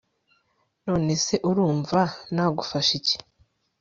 [0.85, 2.01] none se urumva
[2.33, 3.17] nagufasha iki